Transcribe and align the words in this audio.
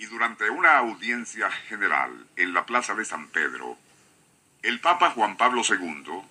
y 0.00 0.06
durante 0.06 0.48
una 0.48 0.78
audiencia 0.78 1.50
general 1.50 2.26
en 2.36 2.54
la 2.54 2.64
Plaza 2.64 2.94
de 2.94 3.04
San 3.04 3.28
Pedro, 3.28 3.76
el 4.62 4.80
Papa 4.80 5.10
Juan 5.10 5.36
Pablo 5.36 5.60
II 5.68 6.22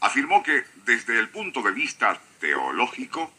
afirmó 0.00 0.44
que 0.44 0.64
desde 0.84 1.18
el 1.18 1.28
punto 1.30 1.60
de 1.62 1.72
vista 1.72 2.20
teológico, 2.38 3.32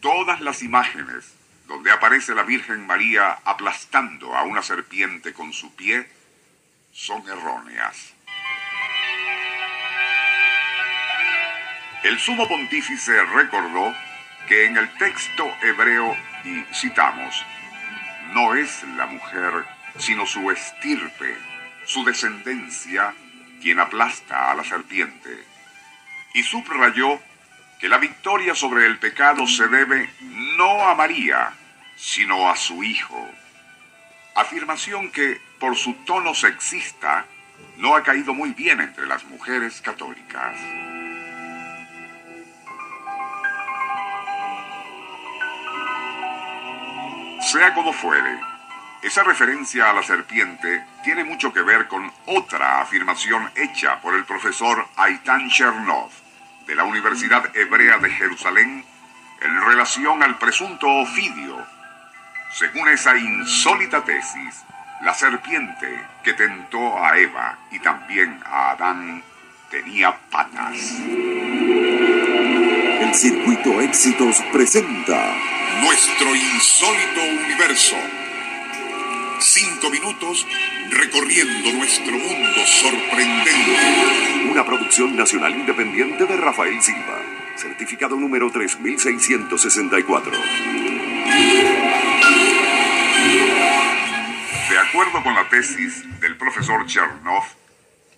todas 0.00 0.40
las 0.40 0.64
imágenes 0.64 1.34
donde 1.68 1.92
aparece 1.92 2.34
la 2.34 2.42
Virgen 2.42 2.84
María 2.84 3.38
aplastando 3.44 4.34
a 4.34 4.42
una 4.42 4.60
serpiente 4.60 5.32
con 5.32 5.52
su 5.52 5.72
pie 5.76 6.08
son 6.92 7.22
erróneas. 7.28 8.14
El 12.02 12.18
sumo 12.18 12.48
pontífice 12.48 13.22
recordó 13.26 13.94
que 14.48 14.66
en 14.66 14.76
el 14.76 14.92
texto 14.98 15.48
hebreo, 15.62 16.16
y 16.44 16.64
citamos, 16.74 17.46
no 18.34 18.54
es 18.54 18.82
la 18.96 19.06
mujer, 19.06 19.64
sino 19.98 20.26
su 20.26 20.50
estirpe, 20.50 21.36
su 21.84 22.04
descendencia, 22.04 23.14
quien 23.60 23.78
aplasta 23.80 24.50
a 24.50 24.54
la 24.54 24.64
serpiente. 24.64 25.44
Y 26.34 26.42
subrayó 26.42 27.20
que 27.78 27.88
la 27.88 27.98
victoria 27.98 28.54
sobre 28.54 28.86
el 28.86 28.98
pecado 28.98 29.46
se 29.46 29.68
debe 29.68 30.10
no 30.56 30.88
a 30.88 30.94
María, 30.94 31.52
sino 31.96 32.48
a 32.48 32.56
su 32.56 32.82
Hijo. 32.82 33.28
Afirmación 34.34 35.10
que, 35.10 35.40
por 35.58 35.76
su 35.76 35.94
tono 36.04 36.34
sexista, 36.34 37.26
no 37.76 37.96
ha 37.96 38.02
caído 38.02 38.34
muy 38.34 38.52
bien 38.52 38.80
entre 38.80 39.06
las 39.06 39.24
mujeres 39.24 39.80
católicas. 39.80 40.56
Sea 47.52 47.74
como 47.74 47.92
fuere, 47.92 48.40
esa 49.02 49.22
referencia 49.24 49.90
a 49.90 49.92
la 49.92 50.02
serpiente 50.02 50.86
tiene 51.04 51.22
mucho 51.22 51.52
que 51.52 51.60
ver 51.60 51.86
con 51.86 52.10
otra 52.24 52.80
afirmación 52.80 53.50
hecha 53.54 54.00
por 54.00 54.14
el 54.14 54.24
profesor 54.24 54.88
Aitan 54.96 55.50
Chernov 55.50 56.08
de 56.66 56.74
la 56.74 56.84
Universidad 56.84 57.54
Hebrea 57.54 57.98
de 57.98 58.08
Jerusalén 58.08 58.86
en 59.42 59.60
relación 59.66 60.22
al 60.22 60.38
presunto 60.38 60.88
ofidio. 60.88 61.62
Según 62.52 62.88
esa 62.88 63.18
insólita 63.18 64.02
tesis, 64.02 64.64
la 65.02 65.12
serpiente 65.12 66.06
que 66.24 66.32
tentó 66.32 67.04
a 67.04 67.18
Eva 67.18 67.58
y 67.70 67.80
también 67.80 68.40
a 68.46 68.70
Adán 68.70 69.22
tenía 69.70 70.16
patas. 70.30 71.02
El 73.02 73.12
circuito 73.16 73.80
éxitos 73.80 74.40
presenta 74.52 75.34
nuestro 75.82 76.36
insólito 76.36 77.20
universo. 77.44 77.96
Cinco 79.40 79.90
minutos 79.90 80.46
recorriendo 80.88 81.72
nuestro 81.72 82.12
mundo 82.12 82.64
sorprendente. 82.64 84.48
Una 84.48 84.64
producción 84.64 85.16
nacional 85.16 85.52
independiente 85.52 86.26
de 86.26 86.36
Rafael 86.36 86.80
Silva. 86.80 87.18
Certificado 87.56 88.14
número 88.14 88.52
3664. 88.52 90.32
De 94.70 94.78
acuerdo 94.78 95.24
con 95.24 95.34
la 95.34 95.48
tesis 95.48 96.04
del 96.20 96.36
profesor 96.36 96.86
Chernov, 96.86 97.42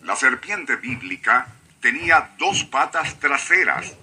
la 0.03 0.15
serpiente 0.15 0.77
bíblica 0.77 1.47
tenía 1.81 2.35
dos 2.39 2.65
patas 2.65 3.19
traseras 3.19 3.95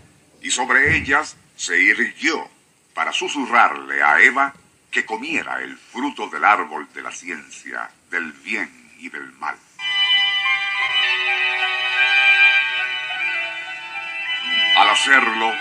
y 0.41 0.51
sobre 0.51 0.95
ellas 0.97 1.37
se 1.55 1.77
irguió 1.77 2.49
para 2.93 3.13
susurrarle 3.13 4.01
a 4.03 4.19
Eva 4.19 4.53
que 4.89 5.05
comiera 5.05 5.61
el 5.61 5.77
fruto 5.77 6.27
del 6.27 6.43
árbol 6.43 6.87
de 6.93 7.01
la 7.01 7.11
ciencia, 7.11 7.89
del 8.09 8.31
bien 8.33 8.69
y 8.99 9.09
del 9.09 9.31
mal. 9.33 9.55
Al 14.77 14.89
hacerlo, 14.89 15.53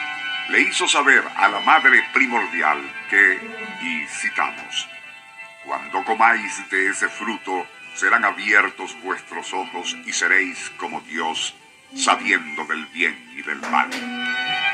le 0.48 0.62
hizo 0.62 0.88
saber 0.88 1.22
a 1.36 1.48
la 1.48 1.60
madre 1.60 2.02
primordial 2.12 2.80
que, 3.08 3.38
y 3.82 4.06
citamos, 4.08 4.88
cuando 5.64 6.04
comáis 6.04 6.68
de 6.70 6.88
ese 6.88 7.08
fruto, 7.08 7.66
serán 7.94 8.24
abiertos 8.24 8.96
vuestros 9.02 9.52
ojos 9.52 9.96
y 10.06 10.12
seréis 10.12 10.70
como 10.76 11.00
Dios, 11.02 11.54
sabiendo 11.94 12.64
del 12.64 12.86
bien 12.86 13.32
y 13.36 13.42
del 13.42 13.60
mal. 13.70 14.69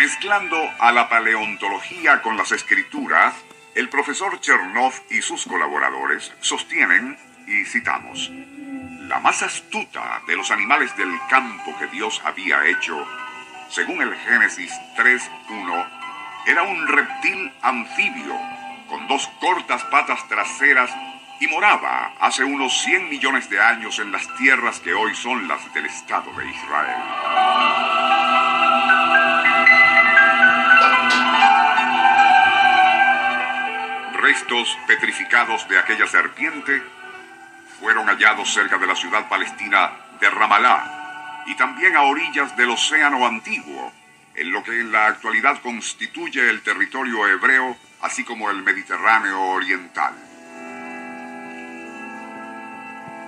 Mezclando 0.00 0.56
a 0.78 0.92
la 0.92 1.10
paleontología 1.10 2.22
con 2.22 2.34
las 2.38 2.52
escrituras, 2.52 3.34
el 3.74 3.90
profesor 3.90 4.40
Chernov 4.40 4.94
y 5.10 5.20
sus 5.20 5.44
colaboradores 5.44 6.32
sostienen, 6.40 7.18
y 7.46 7.66
citamos, 7.66 8.30
la 9.08 9.20
más 9.20 9.42
astuta 9.42 10.22
de 10.26 10.36
los 10.36 10.50
animales 10.50 10.96
del 10.96 11.12
campo 11.28 11.76
que 11.78 11.86
Dios 11.88 12.22
había 12.24 12.64
hecho, 12.64 13.06
según 13.68 14.00
el 14.00 14.16
Génesis 14.16 14.72
3.1, 14.96 15.88
era 16.46 16.62
un 16.62 16.88
reptil 16.88 17.52
anfibio 17.60 18.40
con 18.88 19.06
dos 19.06 19.28
cortas 19.38 19.84
patas 19.84 20.26
traseras 20.28 20.90
y 21.40 21.46
moraba 21.46 22.14
hace 22.20 22.42
unos 22.42 22.72
100 22.84 23.10
millones 23.10 23.50
de 23.50 23.60
años 23.60 23.98
en 23.98 24.12
las 24.12 24.34
tierras 24.38 24.80
que 24.80 24.94
hoy 24.94 25.14
son 25.14 25.46
las 25.46 25.74
del 25.74 25.84
Estado 25.84 26.32
de 26.32 26.48
Israel. 26.48 28.19
Petrificados 34.86 35.68
de 35.68 35.78
aquella 35.78 36.08
serpiente 36.08 36.82
fueron 37.78 38.08
hallados 38.08 38.52
cerca 38.52 38.78
de 38.78 38.86
la 38.86 38.96
ciudad 38.96 39.28
palestina 39.28 39.92
de 40.20 40.28
Ramalá 40.28 41.44
y 41.46 41.54
también 41.54 41.94
a 41.94 42.02
orillas 42.02 42.56
del 42.56 42.70
Océano 42.70 43.24
Antiguo, 43.26 43.92
en 44.34 44.50
lo 44.50 44.64
que 44.64 44.80
en 44.80 44.90
la 44.90 45.06
actualidad 45.06 45.60
constituye 45.62 46.50
el 46.50 46.62
territorio 46.62 47.28
hebreo, 47.28 47.76
así 48.02 48.24
como 48.24 48.50
el 48.50 48.62
Mediterráneo 48.62 49.40
Oriental. 49.40 50.14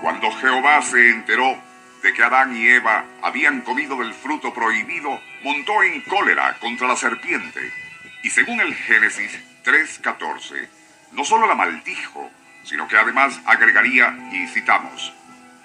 Cuando 0.00 0.32
Jehová 0.32 0.82
se 0.82 1.10
enteró 1.10 1.56
de 2.02 2.12
que 2.12 2.24
Adán 2.24 2.56
y 2.56 2.66
Eva 2.66 3.04
habían 3.22 3.60
comido 3.60 3.96
del 3.96 4.12
fruto 4.12 4.52
prohibido, 4.52 5.20
montó 5.44 5.84
en 5.84 6.00
cólera 6.02 6.58
contra 6.58 6.88
la 6.88 6.96
serpiente, 6.96 7.72
y 8.24 8.30
según 8.30 8.60
el 8.60 8.74
Génesis 8.74 9.38
3.14, 9.64 10.81
no 11.12 11.24
solo 11.24 11.46
la 11.46 11.54
maldijo, 11.54 12.30
sino 12.64 12.88
que 12.88 12.96
además 12.96 13.40
agregaría, 13.44 14.16
y 14.32 14.46
citamos, 14.48 15.12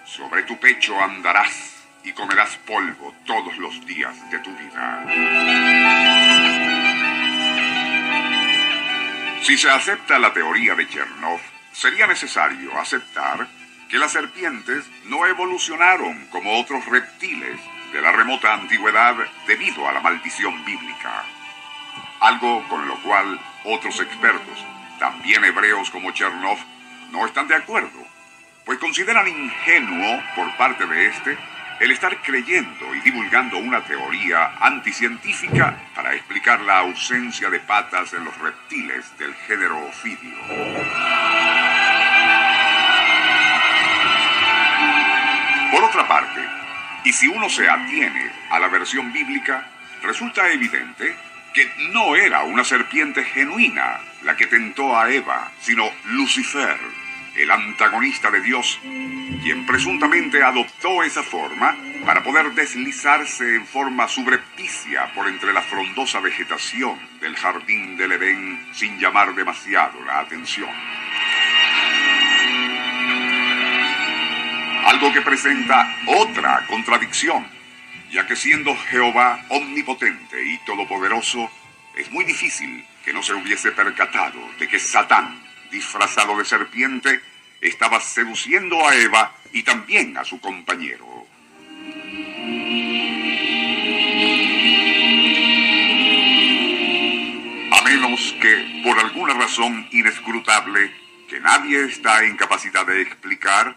sobre 0.05 0.43
tu 0.43 0.59
pecho 0.59 0.99
andarás 1.01 1.85
y 2.03 2.11
comerás 2.13 2.57
polvo 2.65 3.13
todos 3.25 3.57
los 3.57 3.85
días 3.85 4.15
de 4.31 4.39
tu 4.39 4.51
vida. 4.55 5.05
Si 9.41 9.57
se 9.57 9.69
acepta 9.69 10.19
la 10.19 10.33
teoría 10.33 10.75
de 10.75 10.87
Chernov, 10.87 11.39
sería 11.71 12.07
necesario 12.07 12.77
aceptar 12.77 13.47
que 13.89 13.97
las 13.97 14.11
serpientes 14.11 14.89
no 15.05 15.25
evolucionaron 15.25 16.27
como 16.27 16.59
otros 16.59 16.85
reptiles 16.85 17.59
de 17.93 18.01
la 18.01 18.11
remota 18.11 18.53
antigüedad 18.53 19.15
debido 19.47 19.87
a 19.87 19.93
la 19.93 20.01
maldición 20.01 20.65
bíblica. 20.65 21.23
Algo 22.19 22.67
con 22.67 22.87
lo 22.87 22.95
cual 23.01 23.39
otros 23.63 23.99
expertos, 24.01 24.65
también 24.99 25.43
hebreos 25.43 25.89
como 25.89 26.11
Chernov, 26.11 26.57
no 27.11 27.25
están 27.25 27.47
de 27.47 27.55
acuerdo, 27.55 28.05
pues 28.65 28.79
consideran 28.79 29.27
ingenuo 29.27 30.21
por 30.35 30.55
parte 30.57 30.85
de 30.85 31.07
este 31.07 31.37
el 31.79 31.91
estar 31.91 32.17
creyendo 32.23 32.95
y 32.95 33.01
divulgando 33.01 33.57
una 33.57 33.81
teoría 33.81 34.53
anticientífica 34.59 35.77
para 35.95 36.15
explicar 36.15 36.59
la 36.61 36.79
ausencia 36.79 37.49
de 37.49 37.59
patas 37.59 38.13
en 38.13 38.25
los 38.25 38.35
reptiles 38.39 39.17
del 39.19 39.33
género 39.35 39.77
ofidio. 39.85 40.35
Por 45.71 45.83
otra 45.83 46.07
parte, 46.07 46.41
y 47.03 47.13
si 47.13 47.27
uno 47.27 47.47
se 47.49 47.69
atiene 47.69 48.31
a 48.49 48.59
la 48.59 48.67
versión 48.69 49.13
bíblica, 49.13 49.69
resulta 50.01 50.49
evidente 50.51 51.15
que 51.57 51.71
no 51.91 52.15
era 52.15 52.43
una 52.43 52.63
serpiente 52.63 53.23
genuina 53.23 53.99
la 54.21 54.37
que 54.37 54.45
tentó 54.45 54.95
a 54.95 55.11
Eva, 55.11 55.51
sino 55.59 55.89
Lucifer, 56.05 56.77
el 57.35 57.49
antagonista 57.49 58.29
de 58.29 58.41
Dios, 58.41 58.79
quien 59.41 59.65
presuntamente 59.65 60.43
adoptó 60.43 61.01
esa 61.01 61.23
forma 61.23 61.75
para 62.05 62.21
poder 62.21 62.51
deslizarse 62.51 63.55
en 63.55 63.65
forma 63.65 64.07
subrepticia 64.07 65.11
por 65.15 65.27
entre 65.27 65.51
la 65.51 65.63
frondosa 65.63 66.19
vegetación 66.19 66.99
del 67.21 67.35
jardín 67.35 67.97
del 67.97 68.11
Edén 68.11 68.67
sin 68.73 68.99
llamar 68.99 69.33
demasiado 69.33 69.99
la 70.05 70.19
atención. 70.19 70.69
Algo 74.85 75.11
que 75.11 75.21
presenta 75.21 75.91
otra 76.05 76.67
contradicción, 76.67 77.56
ya 78.11 78.25
que 78.25 78.35
siendo 78.35 78.75
Jehová 78.75 79.45
omnipotente 79.49 80.43
y 80.45 80.57
todopoderoso, 80.65 81.49
es 81.95 82.09
muy 82.11 82.25
difícil 82.25 82.85
que 83.03 83.13
no 83.13 83.23
se 83.23 83.33
hubiese 83.33 83.71
percatado 83.71 84.39
de 84.59 84.67
que 84.67 84.79
Satán 84.79 85.47
disfrazado 85.69 86.37
de 86.37 86.45
serpiente, 86.45 87.21
estaba 87.61 87.99
seduciendo 87.99 88.87
a 88.87 88.95
Eva 88.95 89.33
y 89.53 89.63
también 89.63 90.17
a 90.17 90.23
su 90.23 90.39
compañero. 90.39 91.27
A 97.71 97.81
menos 97.83 98.35
que, 98.41 98.81
por 98.83 98.99
alguna 98.99 99.33
razón 99.33 99.87
inescrutable, 99.91 100.91
que 101.29 101.39
nadie 101.39 101.85
está 101.85 102.23
en 102.23 102.37
capacidad 102.37 102.85
de 102.85 103.01
explicar, 103.01 103.75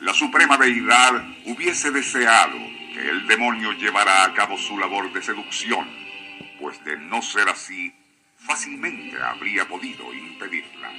la 0.00 0.14
Suprema 0.14 0.56
Deidad 0.56 1.24
hubiese 1.44 1.90
deseado 1.90 2.58
el 2.98 3.26
demonio 3.26 3.72
llevará 3.72 4.24
a 4.24 4.34
cabo 4.34 4.58
su 4.58 4.78
labor 4.78 5.12
de 5.12 5.22
seducción, 5.22 5.88
pues 6.60 6.82
de 6.84 6.96
no 6.96 7.22
ser 7.22 7.48
así, 7.48 7.94
fácilmente 8.36 9.16
habría 9.22 9.66
podido 9.66 10.12
impedirla. 10.12 10.90